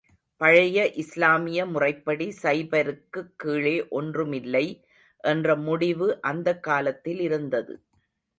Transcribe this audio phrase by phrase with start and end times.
[0.41, 4.65] பழைய இஸ்லாமிய முறைப்படி, சைபருக்குக் கீழே ஒன்றுமில்லை
[5.23, 7.75] என்ற முடிவு அந்தக் காலத்தில் இருந்தது.